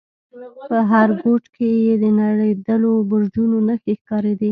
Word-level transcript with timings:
په 0.69 0.77
هر 0.91 1.09
گوټ 1.21 1.43
کښې 1.55 1.71
يې 1.85 1.95
د 2.03 2.05
نړېدلو 2.19 2.91
برجونو 3.09 3.57
نخښې 3.67 3.93
ښکارېدې. 4.01 4.49